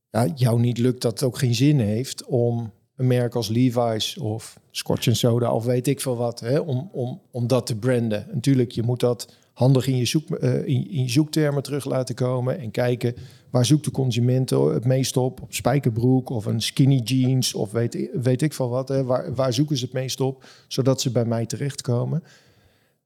[0.10, 4.18] ja, jou niet lukt, dat het ook geen zin heeft om een merk als Levi's
[4.18, 8.28] of Scotch Soda of weet ik veel wat, hè, om, om, om dat te branden.
[8.34, 12.60] Natuurlijk, je moet dat handig in je, zoek, in, in je zoektermen terug laten komen
[12.60, 13.16] en kijken
[13.50, 15.42] waar zoekt de consument het meest op?
[15.42, 18.88] Op spijkerbroek of een skinny jeans of weet, weet ik veel wat.
[18.88, 19.04] Hè?
[19.04, 22.24] Waar, waar zoeken ze het meest op, zodat ze bij mij terechtkomen?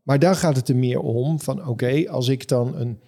[0.04, 3.00] Maar daar gaat het er meer om van oké, als ik dan een,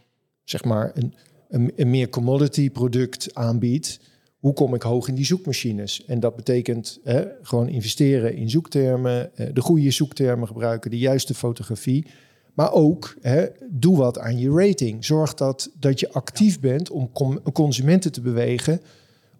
[0.43, 1.13] zeg maar, een,
[1.49, 3.99] een, een, meer commodity product aanbied,
[4.39, 6.05] hoe kom ik hoog in die zoekmachines?
[6.05, 11.33] En dat betekent hè, gewoon investeren in zoektermen, eh, de goede zoektermen gebruiken, de juiste
[11.33, 12.05] fotografie.
[12.53, 15.05] Maar ook, hè, doe wat aan je rating.
[15.05, 17.11] Zorg dat, dat je actief bent om
[17.53, 18.81] consumenten te bewegen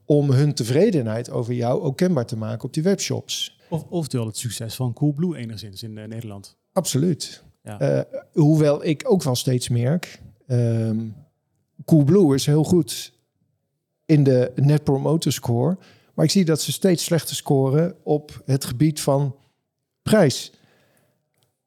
[0.05, 3.59] om hun tevredenheid over jou ook kenbaar te maken op die webshops.
[3.69, 6.57] Of, oftewel het succes van Coolblue enigszins in uh, Nederland.
[6.73, 7.43] Absoluut.
[7.63, 7.97] Ja.
[7.97, 11.15] Uh, hoewel ik ook wel steeds merk, um,
[11.85, 13.13] Coolblue is heel goed
[14.05, 15.77] in de Net Promoter Score.
[16.13, 19.35] Maar ik zie dat ze steeds slechter scoren op het gebied van
[20.01, 20.51] prijs.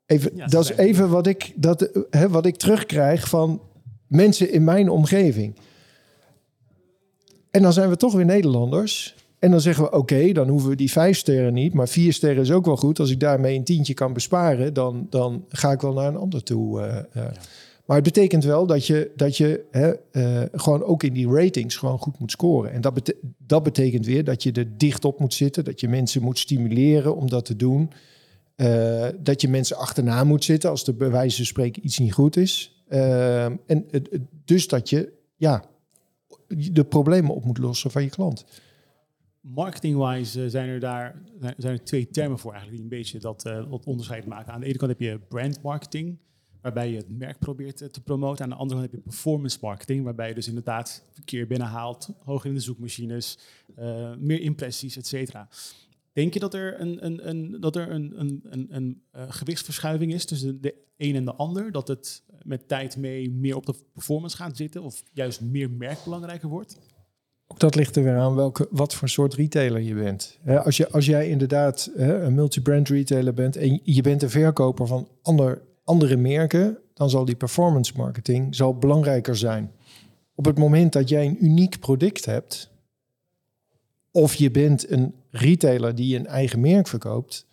[0.07, 3.61] Even, dat is even wat ik, dat, hè, wat ik terugkrijg van
[4.07, 5.55] mensen in mijn omgeving.
[7.51, 9.17] En dan zijn we toch weer Nederlanders.
[9.39, 11.75] En dan zeggen we, oké, dan hoeven we die vijf sterren niet.
[11.75, 13.01] Maar vier sterren is ook wel goed.
[13.01, 16.43] Als ik daarmee een tientje kan besparen, dan, dan ga ik wel naar een ander
[16.43, 16.81] toe.
[16.81, 17.33] eh, eh.
[17.89, 21.77] Maar het betekent wel dat je, dat je hè, eh, gewoon ook in die ratings
[21.77, 22.73] gewoon goed moet scoren.
[22.73, 25.65] En dat, dat betekent weer dat je er dicht op moet zitten.
[25.65, 27.91] Dat je mensen moet stimuleren om dat te doen.
[28.55, 32.37] Eh, dat je mensen achterna moet zitten als bij wijze van spreken iets niet goed
[32.37, 32.83] is.
[32.89, 33.87] Eh, en
[34.45, 35.65] dus dat je ja,
[36.73, 38.45] de problemen op moet lossen van je klant.
[39.41, 41.23] Marketing-wise zijn er daar
[41.57, 44.53] zijn- er twee termen voor eigenlijk die een beetje dat, dat onderscheid maken.
[44.53, 46.19] Aan de ene kant heb je brand marketing,
[46.63, 48.45] waarbij je het merk probeert eh, te promoten.
[48.45, 52.49] Aan de andere kant heb je performance marketing, waarbij je dus inderdaad verkeer binnenhaalt, hoger
[52.49, 53.39] in de zoekmachines,
[53.75, 55.49] eh, meer impressies, et cetera.
[56.13, 60.13] Denk je dat er een, een, een, dat er een, een, een, een eh, gewichtsverschuiving
[60.13, 61.73] is tussen de een en de ander?
[61.73, 66.05] Dat het met tijd mee meer op de performance gaat zitten of juist meer merk
[66.05, 66.79] belangrijker wordt?
[67.47, 70.39] Ook dat ligt er weer aan welke, wat voor soort retailer je bent.
[70.47, 75.09] Als, je, als jij inderdaad een multibrand retailer bent en je bent een verkoper van
[75.23, 79.73] ander, andere merken, dan zal die performance marketing zal belangrijker zijn.
[80.35, 82.71] Op het moment dat jij een uniek product hebt,
[84.11, 87.47] of je bent een retailer die een eigen merk verkoopt,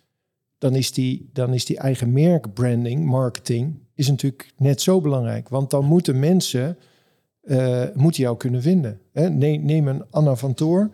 [0.58, 5.48] dan is die, dan is die eigen merk branding, marketing, is natuurlijk net zo belangrijk.
[5.48, 6.78] Want dan moeten mensen
[7.42, 9.00] eh moeten jou kunnen vinden.
[9.12, 9.30] Hè?
[9.30, 10.90] Neem, neem een Anna van Toor.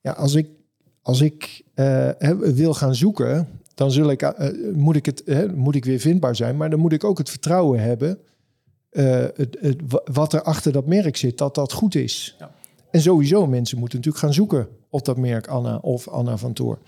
[0.00, 0.48] Ja, als ik,
[1.02, 5.74] als ik eh, wil gaan zoeken, dan zul ik, eh, moet, ik het, hè, moet
[5.74, 6.56] ik weer vindbaar zijn.
[6.56, 8.18] Maar dan moet ik ook het vertrouwen hebben,
[8.90, 12.36] eh, het, het, wa- wat er achter dat merk zit, dat dat goed is.
[12.38, 12.54] Ja.
[12.90, 16.78] En sowieso, mensen moeten natuurlijk gaan zoeken op dat merk Anna of Anna van Toor.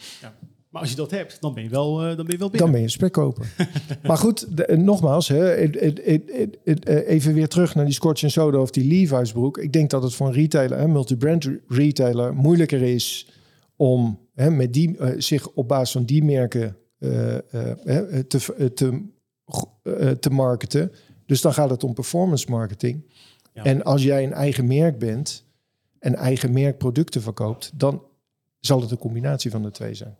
[0.70, 2.58] Maar als je dat hebt, dan ben je wel, eh, dan ben je wel binnen.
[2.58, 3.54] Dan ben je spekkoper.
[4.02, 8.58] maar goed, de- eh, nogmaals, hè, eh, even weer terug naar die Scotch and Soda
[8.58, 9.58] of die Levi's broek.
[9.58, 13.28] Ik denk dat het voor een retailer, een multibrand re- retailer, moeilijker is
[13.76, 19.04] om hè, met die, eh, zich op basis van die merken eh, eh, te, te,
[20.20, 20.92] te marketen.
[21.26, 23.04] Dus dan gaat het om performance marketing.
[23.52, 23.64] Ja.
[23.64, 25.44] En als jij een eigen merk bent
[25.98, 28.02] en eigen merkproducten verkoopt, dan
[28.60, 30.16] zal het een combinatie van de twee zijn.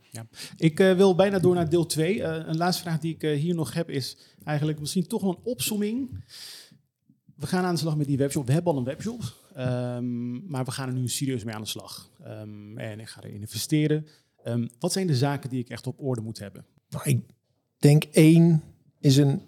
[0.57, 2.22] Ik eh, wil bijna door naar deel 2.
[2.22, 6.24] een laatste vraag die ik hier nog heb is eigenlijk misschien toch wel een opsomming.
[7.37, 8.46] We gaan aan de slag met die webshop.
[8.46, 9.22] We hebben al een webshop,
[9.57, 12.11] ehm, maar we gaan er nu serieus mee aan de slag.
[12.25, 14.07] Ehm, en ik ga erin investeren.
[14.42, 16.64] Ehm, wat zijn de zaken die ik echt op orde moet hebben?
[16.88, 17.21] Nou, ik
[17.79, 18.62] denk één
[19.01, 19.42] is een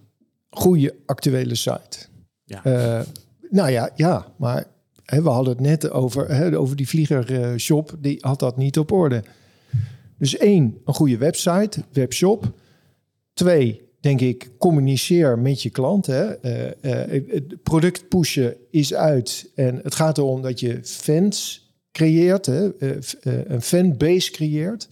[0.50, 2.06] goede actuele site.
[2.44, 2.64] Ja.
[2.64, 3.06] Eh,
[3.50, 4.66] nou ja, ja, maar
[5.04, 8.92] hè, we hadden het net over, hè, over die vliegershop, die had dat niet op
[8.92, 9.24] orde.
[10.18, 12.52] Dus één, een goede website, webshop.
[13.32, 16.06] Twee, denk ik, communiceer met je klant.
[16.06, 16.24] Hè.
[16.24, 22.46] Eh, eh, het product pushen is uit en het gaat erom dat je fans creëert,
[22.46, 22.96] hè, eh,
[23.44, 24.88] een fanbase creëert.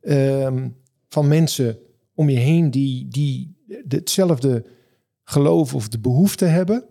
[0.00, 0.68] Ehm,
[1.08, 1.78] van mensen
[2.14, 3.56] om je heen die, die
[3.88, 4.64] hetzelfde
[5.24, 6.84] geloof of de behoefte hebben.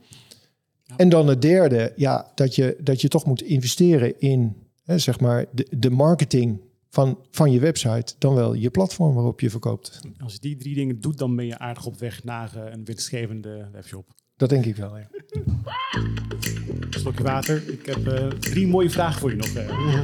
[0.83, 0.95] Ja.
[0.97, 5.19] En dan het derde, ja, dat je, dat je toch moet investeren in hè, zeg
[5.19, 6.61] maar de, de marketing
[6.91, 9.99] van, van je website, dan wel je platform waarop je verkoopt.
[10.23, 12.85] Als je die drie dingen doet, dan ben je aardig op weg naar eh, een
[12.85, 14.13] winstgevende webshop.
[14.35, 14.97] Dat denk ik wel.
[14.97, 15.07] Ja.
[16.89, 17.69] Slokje water.
[17.69, 19.53] Ik heb eh, drie mooie vragen voor je nog.
[19.53, 20.03] eh.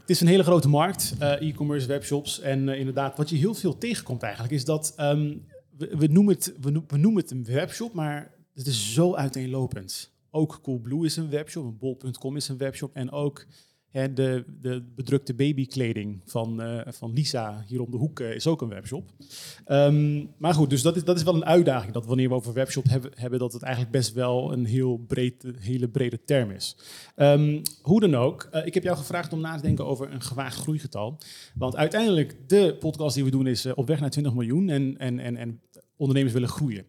[0.00, 2.40] Het is een hele grote markt, e-commerce, webshops.
[2.40, 5.36] En inderdaad, wat je heel veel tegenkomt eigenlijk, is dat ehm,
[5.76, 6.54] we, we, noemen het,
[6.88, 10.16] we noemen het een webshop, maar het is zo uiteenlopend.
[10.30, 12.94] Ook Coolblue is een webshop, bol.com is een webshop.
[12.94, 13.46] En ook
[13.88, 18.46] hè, de, de bedrukte babykleding van, eh, van Lisa hier om de hoek eh, is
[18.46, 19.10] ook een webshop.
[19.64, 21.92] Ehm, maar goed, dus dat is, dat is wel een uitdaging.
[21.92, 25.44] Dat wanneer we over webshop hebben, hebben dat het eigenlijk best wel een heel breed,
[25.58, 26.76] hele brede term is.
[27.14, 30.22] Ehm, hoe dan ook, eh, ik heb jou gevraagd om na te denken over een
[30.22, 31.18] gewaagd groeigetal.
[31.54, 35.18] Want uiteindelijk, de podcast die we doen is op weg naar 20 miljoen en, en,
[35.18, 35.60] en, en
[35.96, 36.86] ondernemers willen groeien.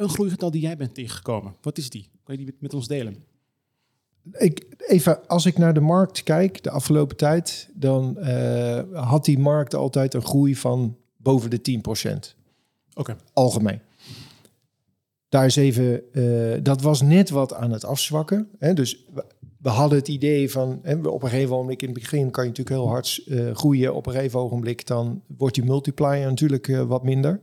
[0.00, 2.08] Een groeigetal die jij bent tegengekomen, wat is die?
[2.24, 3.24] Kan je die met, met ons delen?
[4.32, 9.38] Ik, even, als ik naar de markt kijk de afgelopen tijd, dan eh, had die
[9.38, 11.80] markt altijd een groei van boven de
[12.32, 12.36] 10%.
[12.94, 13.16] Oké.
[13.32, 13.80] algemeen.
[15.28, 18.48] Daar is even, eh, dat was net wat aan het afzwakken.
[18.58, 18.74] Hè?
[18.74, 19.24] Dus we,
[19.58, 22.50] we hadden het idee van, hè, op een gegeven ogenblik in het begin kan je
[22.50, 23.94] natuurlijk heel hard eh, groeien.
[23.94, 27.40] Op een gegeven ogenblik dan wordt die multiplier natuurlijk wat minder.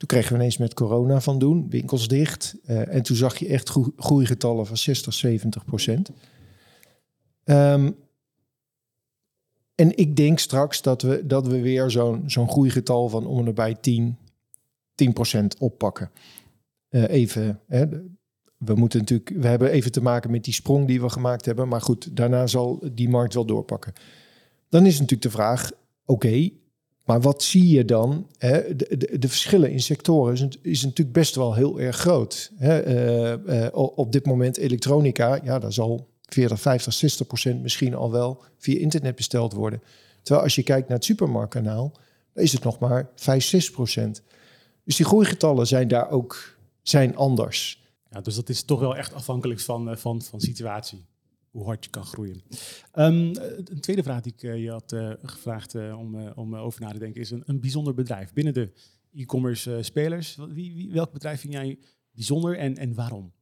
[0.00, 2.56] Toen kregen we ineens met corona van doen, winkels dicht.
[2.64, 6.10] eh, en toen zag je echt groe- groeigetallen van 60, 70 procent.
[7.44, 7.90] Ehm,
[9.74, 13.44] en ik denk straks dat we, dat we weer zo'n zo'n groeigetal van om en
[13.44, 14.16] nabij 10,
[14.94, 16.10] 10% oppakken.
[16.88, 17.86] Eh, even hè,
[18.56, 21.68] we moeten natuurlijk, we hebben even te maken met die sprong die we gemaakt hebben.
[21.68, 23.92] Maar goed, daarna zal die markt wel doorpakken.
[24.68, 25.70] Dan is natuurlijk de vraag:
[26.04, 26.50] oké,
[27.10, 28.26] maar wat zie je dan?
[28.38, 28.76] Hè?
[28.76, 32.52] De, de, de, verschillen in sectoren is, is, natuurlijk best wel heel erg groot.
[32.56, 32.86] Hè?
[33.46, 38.10] Uh, uh, op dit moment elektronica, ja, daar zal 40, 50, 60 procent misschien al
[38.10, 39.82] wel via internet besteld worden.
[40.22, 41.92] Terwijl als je kijkt naar het supermarktkanaal,
[42.34, 44.22] is het nog maar 5, 6 procent.
[44.84, 47.82] Dus die groeigetallen zijn daar ook zijn anders.
[48.10, 51.04] Ja, dus dat is toch wel echt afhankelijk van, uh, van, van situatie
[51.50, 52.42] hoe hard je kan groeien.
[52.94, 56.92] Um, een tweede vraag die ik uh, je had uh, gevraagd om, om over na
[56.92, 58.72] te denken is een, een bijzonder bedrijf binnen de
[59.12, 60.36] e-commerce spelers.
[60.48, 61.78] Wie, welk bedrijf vind jij
[62.12, 63.32] bijzonder en, en waarom?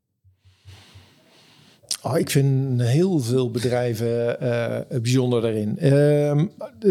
[2.02, 5.76] Oh, ik vind heel veel bedrijven uh, bijzonder daarin.
[5.82, 6.44] Uh,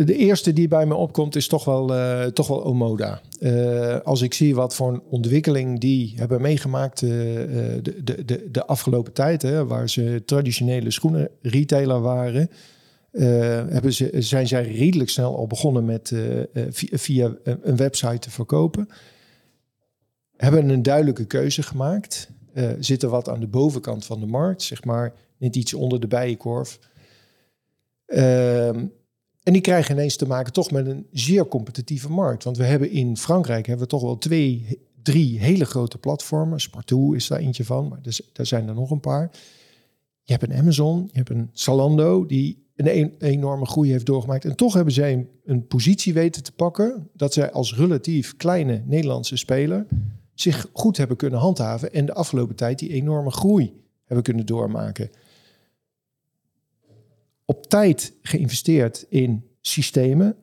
[0.06, 3.22] de, eerste die bij me opkomt is toch wel, uh, toch wel Omoda.
[3.40, 8.66] Uh, als ik zie wat voor een ontwikkeling die hebben meegemaakt de, de, de, de
[8.66, 12.50] afgelopen tijd, hè, waar ze traditionele schoenen retailer waren,
[13.70, 16.14] hebben ze, zijn zij redelijk snel al begonnen met
[16.70, 18.90] via, via een website te verkopen.
[20.38, 24.84] Hebben een duidelijke keuze gemaakt uh, zitten wat aan de bovenkant van de markt, zeg
[24.84, 26.80] maar net iets onder de bijenkorf.
[28.06, 28.92] Um,
[29.44, 32.44] en die krijgen ineens te maken toch met een zeer competitieve markt.
[32.44, 36.60] Want we hebben in Frankrijk hebben we toch wel twee, drie hele grote platformen.
[36.60, 39.32] Spartoo is daar eentje van, maar dus, daar zijn er nog een paar.
[40.22, 44.46] Je hebt een Amazon, je hebt een Zalando die een, enorme groei heeft doorgemaakt.
[44.46, 48.84] En toch hebben zij een, een positie weten te pakken dat zij als relatief kleine
[48.86, 49.86] Nederlandse speler
[50.40, 55.10] zich goed hebben kunnen handhaven en de afgelopen tijd die enorme groei hebben kunnen doormaken.
[57.46, 60.36] Op tijd geïnvesteerd in systemen.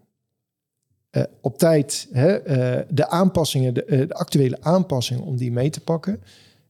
[1.10, 5.80] Uh, op tijd hè, uh, de aanpassingen, de, de, actuele aanpassingen om die mee te
[5.80, 6.22] pakken.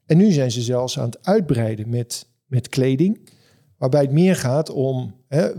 [0.06, 3.28] En nu zijn ze zelfs aan het uitbreiden met, met kleding.
[3.76, 5.50] Waarbij het meer gaat om, hè,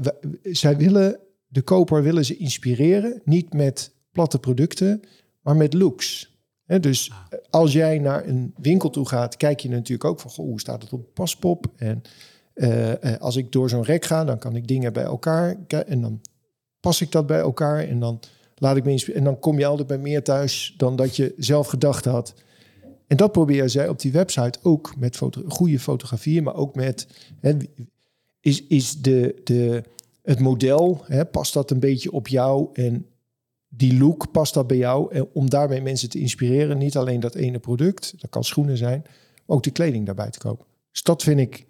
[0.44, 3.22] zij willen, de koper willen ze inspireren.
[3.24, 5.02] Niet met platte producten,
[5.42, 6.35] maar met looks
[6.66, 10.46] dus eh, als jij naar een winkel toe gaat, kijk je natuurlijk ook van goh,
[10.46, 11.66] hoe staat het op paspop.
[11.76, 12.02] En
[12.56, 16.22] uh, als ik door zo'n rek ga, dan kan ik dingen bij elkaar en dan
[16.80, 18.20] pas ik dat bij elkaar en dan
[18.56, 19.14] laat ik me.
[19.14, 22.34] En dan kom je altijd bij meer thuis dan dat je zelf gedacht had.
[23.08, 27.08] En dat proberen zij op die website ook met foto goede fotografieën, maar ook met
[28.40, 29.84] is, is de, de,
[30.24, 33.06] het model, hè, past dat een beetje op jou en
[33.78, 35.14] die look, past dat bij jou?
[35.14, 39.02] En om daarmee mensen te inspireren, niet alleen dat ene product, dat kan schoenen zijn,
[39.46, 40.66] maar ook de kleding daarbij te kopen.
[40.92, 41.66] Dus dat vind ik,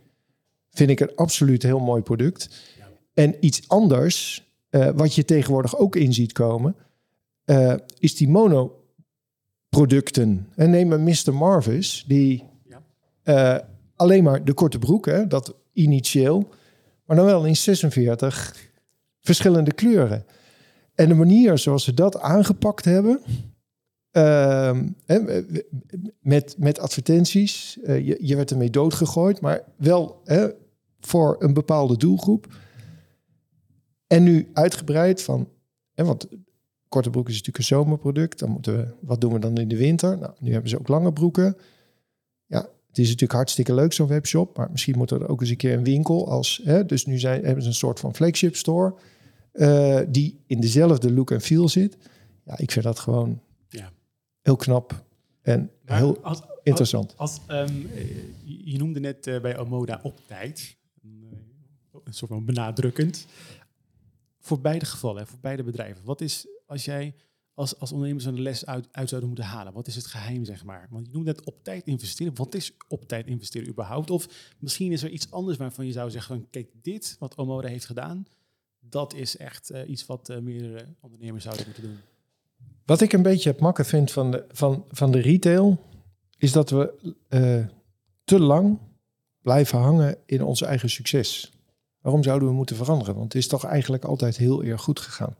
[0.69, 2.49] vind ik een absoluut heel mooi product.
[3.13, 6.75] En iets anders, uh, wat je tegenwoordig ook in ziet komen,
[7.45, 10.49] uh, is die monoproducten.
[10.55, 11.33] En neem een Mr.
[11.33, 12.43] Marvis, die
[13.23, 13.57] uh,
[13.95, 16.49] alleen maar de korte broek, hè, dat initieel,
[17.05, 18.55] maar dan wel in 46
[19.21, 20.25] verschillende kleuren.
[20.95, 23.21] En de manier zoals ze dat aangepakt hebben,
[24.11, 24.79] uh,
[26.19, 30.21] met, met advertenties, uh, je, je werd ermee doodgegooid, maar wel
[30.99, 32.47] voor een bepaalde doelgroep.
[34.07, 35.49] En nu uitgebreid van,
[35.95, 36.27] want
[36.87, 38.39] korte broek is natuurlijk een zomerproduct.
[38.39, 40.17] Dan moeten we, wat doen we dan in de winter?
[40.17, 41.57] Nou, nu hebben ze ook lange broeken.
[42.45, 45.57] Ja, het is natuurlijk hartstikke leuk zo'n webshop, maar misschien moet er ook eens een
[45.57, 48.93] keer een winkel als, dus nu zijn, hebben ze een soort van flagship store
[49.55, 51.97] uh, die in dezelfde look en feel zit.
[52.45, 53.91] Ja, ik vind dat gewoon ja.
[54.41, 55.05] heel knap
[55.41, 57.17] en heel als, interessant.
[57.17, 57.89] Als, als um,
[58.43, 60.77] je noemde net uh, bij Omoda op tijd,
[62.03, 63.25] een soort van benadrukkend.
[64.39, 66.05] Voor beide gevallen, voor beide bedrijven.
[66.05, 67.15] Wat is, als jij
[67.53, 70.63] als, als ondernemers een les uit, uit zouden moeten halen, wat is het geheim, zeg
[70.63, 70.87] maar?
[70.89, 72.35] Want je noemt net op tijd investeren.
[72.35, 74.09] Wat is op tijd investeren überhaupt?
[74.09, 77.85] Of misschien is er iets anders waarvan je zou zeggen, kijk, dit wat Omoda heeft
[77.85, 78.25] gedaan,
[78.89, 81.97] dat is echt uh, iets wat uh, meerdere ondernemers zouden moeten doen.
[82.85, 85.79] Wat ik een beetje het makken vind van de, van, van de retail,
[86.37, 87.65] is dat we uh,
[88.23, 88.77] te lang
[89.41, 91.53] blijven hangen in ons eigen succes.
[92.01, 93.15] Waarom zouden we moeten veranderen?
[93.15, 95.35] Want het is toch eigenlijk altijd heel erg goed gegaan.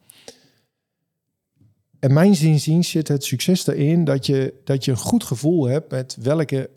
[2.00, 5.92] En mijn zin zit het succes erin dat je, dat je een goed gevoel hebt
[5.92, 6.70] met welke,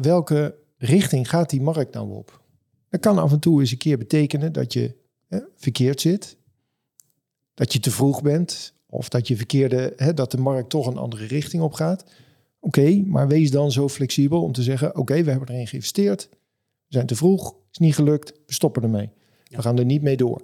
[0.00, 2.42] welke richting gaat die markt nou op.
[2.88, 4.94] Dat kan af en toe eens een keer betekenen dat je
[5.56, 6.36] verkeerd zit.
[7.54, 8.74] Dat je te vroeg bent.
[8.86, 12.04] Of dat je verkeerde, hè, dat de markt toch een andere richting op gaat.
[12.60, 16.28] Oké, maar wees dan zo flexibel om te zeggen: oké, we hebben erin geïnvesteerd.
[16.30, 16.36] We
[17.00, 19.10] zijn te vroeg, is niet gelukt, we stoppen ermee.
[19.44, 20.42] We gaan er niet mee door.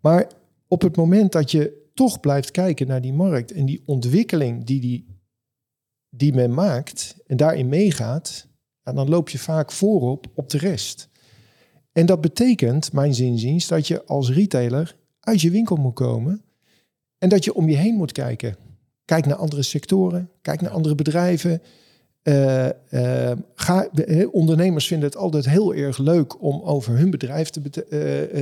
[0.00, 0.30] Maar
[0.68, 4.80] op het moment dat je toch blijft kijken naar die markt en die ontwikkeling die
[4.80, 5.16] die
[6.10, 8.46] die men maakt en daarin meegaat,
[8.82, 11.08] dan loop je vaak voorop op de rest.
[11.98, 16.42] En dat betekent, mijn zinziens, dat je als retailer uit je winkel moet komen
[17.18, 18.56] en dat je om je heen moet kijken.
[19.04, 21.62] Kijk naar andere sectoren, kijk naar andere bedrijven.
[22.22, 23.88] Uh, uh, ga,
[24.30, 27.60] ondernemers vinden het altijd heel erg leuk om over hun bedrijf te,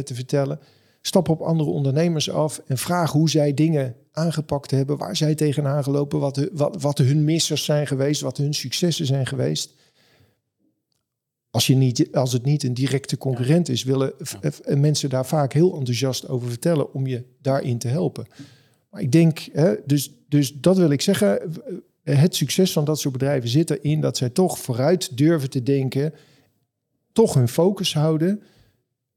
[0.05, 0.59] te vertellen.
[1.01, 5.83] Stap op andere ondernemers af en vraag hoe zij dingen aangepakt hebben, waar zij tegenaan
[5.83, 9.75] gelopen, wat, wat, wat hun missers zijn geweest, wat hun successen zijn geweest.
[11.57, 14.13] Als, je niet, als het niet een directe concurrent is, willen
[14.67, 18.27] mensen daar vaak heel enthousiast over vertellen om je daarin te helpen.
[18.91, 21.53] Maar ik denk, hè, dus, dus dat wil ik zeggen,
[22.03, 26.15] het succes van dat soort bedrijven zit erin dat zij toch vooruit durven te denken,
[27.13, 28.43] toch hun focus houden.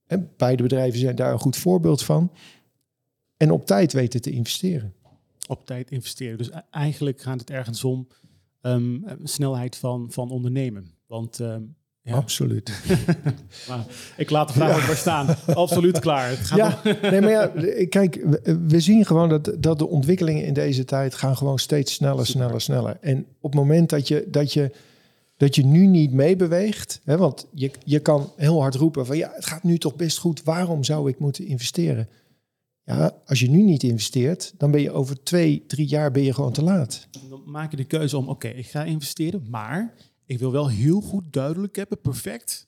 [0.06, 2.32] En beide bedrijven zijn daar een goed voorbeeld van.
[3.38, 4.94] En op tijd weten te investeren.
[5.48, 6.38] Op tijd investeren.
[6.38, 8.08] Dus e-, eigenlijk gaat het ergens om
[8.62, 10.92] um, snelheid van, van ondernemen.
[11.06, 11.78] Want um,
[12.10, 12.16] ja.
[12.16, 12.72] Absoluut.
[13.68, 13.86] maar
[14.18, 15.36] ik laat de vraag ook maar staan.
[15.46, 16.30] Absoluut klaar.
[16.30, 17.52] Het gaat ja, nee, maar ja,
[17.86, 18.26] kijk,
[18.68, 22.62] we, zien gewoon dat, dat de ontwikkelingen in deze tijd gaan gewoon steeds sneller, sneller,
[22.62, 22.98] sneller.
[23.02, 24.72] En op het moment dat je, dat je,
[25.38, 29.32] dat je nu niet meebeweegt, hè, want je, je kan heel hard roepen van ja,
[29.36, 32.08] het gaat nu toch best goed, waarom zou ik moeten investeren?
[32.84, 36.34] Ja, als je nu niet investeert, dan ben je over twee, drie jaar ben je
[36.34, 37.08] gewoon te laat.
[37.30, 39.94] Dan maak je de keuze om, oké, ik ga investeren, maar
[40.30, 42.68] ik wil wel heel goed duidelijk hebben, perfect,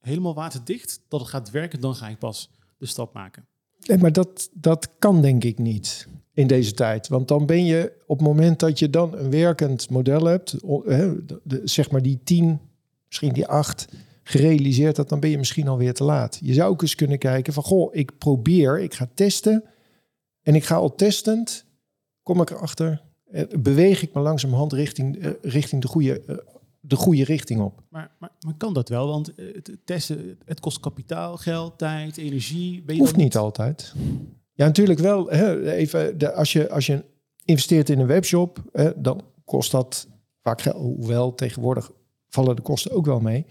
[0.00, 3.46] helemaal waterdicht, dat het gaat werken, dan ga ik pas de stap maken.
[3.86, 7.08] Nee, maar dat, dat kan denk ik niet in deze tijd.
[7.08, 10.56] Want dan ben je op het moment dat je dan een werkend model hebt,
[11.64, 12.60] zeg maar die tien,
[13.06, 13.88] misschien die acht,
[14.22, 16.38] gerealiseerd dat, dan ben je misschien alweer te laat.
[16.42, 19.64] Je zou ook eens kunnen kijken van, goh, ik probeer, ik ga testen
[20.42, 21.64] en ik ga al testend,
[22.22, 26.36] kom ik erachter, eh, beweeg ik me langzamerhand richting, eh, richting de goede eh,
[26.80, 27.82] de goede richting op.
[27.88, 29.06] Maar, maar, maar kan dat wel?
[29.06, 32.82] Want het testen, het kost kapitaal, geld, tijd, energie.
[32.82, 33.94] Ben je Hoeft niet altijd.
[34.52, 35.30] Ja, natuurlijk wel.
[35.30, 37.04] Hè, even, de, als, je, als je
[37.44, 40.08] investeert in een webshop, hè, dan kost dat
[40.42, 40.76] vaak geld.
[40.76, 41.90] Hoewel, tegenwoordig
[42.28, 43.46] vallen de kosten ook wel mee.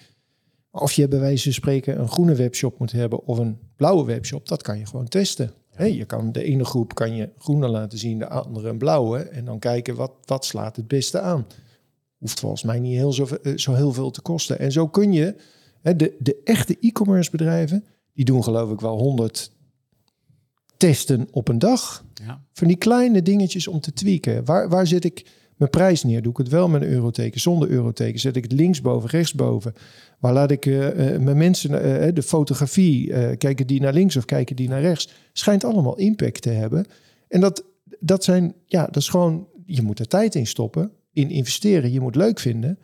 [0.72, 4.48] Of je bij wijze van spreken een groene webshop moet hebben of een blauwe webshop,
[4.48, 5.54] dat kan je gewoon testen.
[5.78, 9.20] je kan de ene groep kan je groene laten zien, de andere een blauwe.
[9.20, 11.46] En dan kijken wat, wat slaat het beste aan.
[12.20, 14.60] Hoeft volgens mij niet heel zo, eh, zo heel veel te kosten.
[14.60, 15.36] En zo kun je,
[15.82, 19.52] de, de echte e-commerce bedrijven, die doen geloof ik wel 100
[20.78, 22.06] testen op een dag.
[22.14, 22.44] Ja.
[22.54, 24.46] Van die kleine dingetjes om te tweaken.
[24.46, 26.22] Waar, waar zet ik mijn prijs neer?
[26.22, 28.20] Doe ik het wel met een euroteken, zonder euroteken?
[28.20, 29.74] Zet ik het linksboven, rechtsboven?
[30.20, 34.56] Waar laat ik uh, mijn mensen, uh, de fotografie, kijken die naar links of kijken
[34.56, 35.10] die naar rechts?
[35.34, 36.86] Schijnt allemaal impact te hebben.
[37.28, 37.64] En dat,
[38.00, 41.92] dat zijn, ja, dat is gewoon, je moet er tijd in stoppen in investeren.
[41.92, 42.80] Je moet leuk vinden.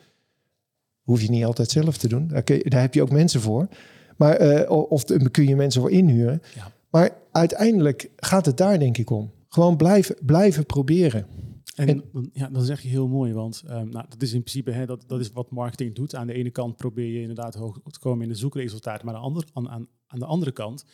[1.02, 2.28] Hoef je niet altijd zelf te doen.
[2.28, 3.68] Daar, kun je, daar heb je ook mensen voor.
[4.16, 6.42] Maar, uh, of kun je mensen voor inhuren.
[6.54, 6.72] Ja.
[6.90, 9.30] Maar uiteindelijk gaat het daar denk ik om.
[9.48, 11.26] Gewoon blijven, blijven proberen.
[11.74, 14.86] En, ja, dan zeg je heel mooi, want um, nou, dat is in principe hè,
[14.86, 16.14] dat, dat is wat marketing doet.
[16.14, 19.20] Aan de ene kant probeer je inderdaad hoog te komen in de zoekresultaten, maar aan
[19.20, 20.84] de andere, aan, aan, aan de andere kant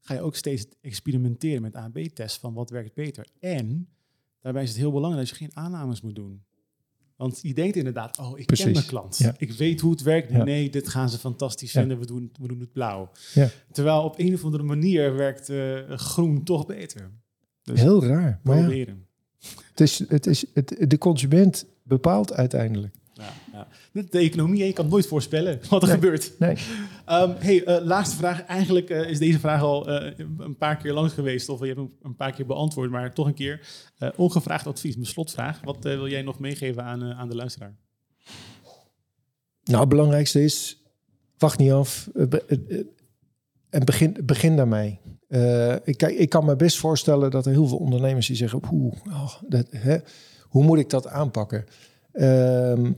[0.00, 3.26] ga je ook steeds experimenteren met A-B-tests van wat werkt beter.
[3.40, 3.88] En
[4.40, 6.42] daarbij is het heel belangrijk dat je geen aannames moet doen.
[7.22, 9.32] Want je denkt inderdaad, oh, ik ken mijn klant.
[9.38, 10.30] Ik weet hoe het werkt.
[10.30, 11.98] Nee, dit gaan ze fantastisch vinden.
[11.98, 13.10] We, doen, we doen het blauw.
[13.72, 17.10] Terwijl op een of andere manier werkt uh, groen toch beter.
[17.62, 18.40] Dus Heel raar.
[18.42, 18.70] Maar
[19.70, 22.94] het is, het is, het, de consument bepaalt uiteindelijk.
[23.22, 24.02] Ja, ja.
[24.10, 26.32] De economie, je kan nooit voorspellen wat er gebeurt.
[26.38, 26.56] Nee.
[27.10, 28.44] Um, hey, uh, laatste vraag.
[28.44, 31.78] Eigenlijk uh, is deze vraag al uh, een paar keer langs geweest, of je hebt
[31.78, 33.66] hem een paar keer beantwoord, maar toch een keer.
[34.16, 35.60] ongevraagd advies, mijn slotvraag.
[35.64, 37.76] Wat wil jij nog meegeven aan, aan de luisteraar?
[39.64, 40.82] Nou, het belangrijkste is,
[41.38, 42.08] wacht niet af
[43.70, 45.00] en begin, begin daarmee.
[45.84, 49.34] ik, ik kan me best voorstellen dat er heel veel ondernemers die zeggen, hoe, oh,
[49.48, 49.98] dat, hè,
[50.52, 51.64] hoe moet ik dat aanpakken?
[52.12, 52.92] Ehm,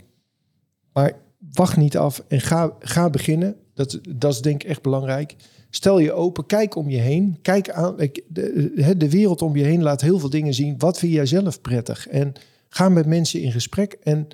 [0.95, 1.13] maar
[1.53, 3.57] wacht niet af en ga, ga beginnen.
[3.75, 5.37] Dat, dat is denk ik echt belangrijk.
[5.71, 7.39] Stel je open, kijk om je heen.
[7.43, 7.97] Kijk aan,
[8.29, 10.79] de, de wereld om je heen laat heel veel dingen zien.
[10.79, 12.09] Wat vind jij zelf prettig?
[12.09, 12.33] En
[12.69, 14.29] ga met mensen in gesprek en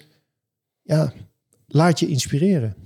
[0.83, 1.13] ja,
[1.67, 2.77] laat je inspireren.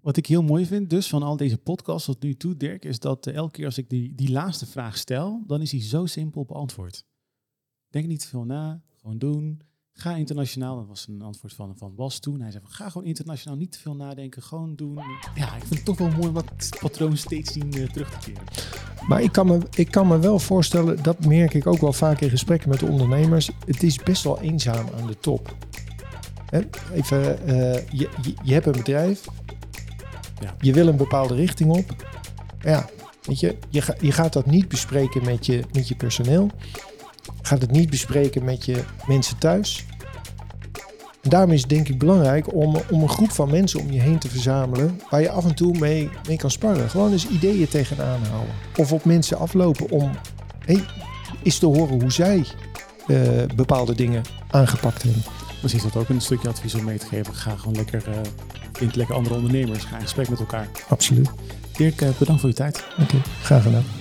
[0.00, 2.98] Wat ik heel mooi vind dus van al deze podcasts tot nu toe, Dirk, is
[2.98, 6.06] dat uh, elke keer als ik die, die laatste vraag stel, dan is die zo
[6.06, 7.04] simpel beantwoord.
[7.88, 9.60] Denk niet veel na, gewoon doen.
[10.00, 10.76] Ga internationaal.
[10.76, 12.40] Dat was een antwoord van, van Bas toen.
[12.40, 14.98] Hij zei: Ga gewoon internationaal, niet te veel nadenken, gewoon doen.
[15.34, 18.18] Ja, ik vind het toch wel mooi om dat patroon steeds zien uh, terug te
[18.30, 18.42] keren.
[19.08, 22.20] Maar ik kan, me, ik kan me wel voorstellen, dat merk ik ook wel vaak
[22.20, 23.50] in gesprekken met ondernemers.
[23.66, 25.56] Het is best wel eenzaam aan de top.
[26.46, 26.60] Hè?
[26.92, 29.24] Even, eh, je, je, je hebt een bedrijf.
[30.40, 30.54] Ja.
[30.60, 31.94] Je wil een bepaalde richting op.
[32.60, 32.88] Ja,
[33.22, 36.50] weet je, je, ga- je gaat dat niet bespreken met je, met je personeel.
[37.42, 39.84] Gaat het niet bespreken met je mensen thuis.
[41.22, 44.00] En daarom is het denk ik belangrijk om, om een groep van mensen om je
[44.00, 45.00] heen te verzamelen.
[45.10, 46.90] Waar je af en toe mee, mee kan sparren.
[46.90, 48.54] Gewoon eens ideeën tegenaan houden.
[48.76, 50.10] Of op mensen aflopen om
[50.64, 50.84] hey,
[51.42, 52.44] eens te horen hoe zij
[53.06, 53.18] eh,
[53.54, 55.22] bepaalde dingen aangepakt hebben.
[55.62, 57.34] Misschien is dat ook een stukje advies om mee te geven.
[57.34, 58.18] Ga gewoon lekker, eh
[58.80, 59.84] vind lekker andere ondernemers.
[59.84, 60.68] Ga in gesprek met elkaar.
[60.88, 61.30] Absoluut.
[61.76, 62.84] Dirk, eh, bedankt voor je tijd.
[62.98, 63.99] Oké, graag gedaan.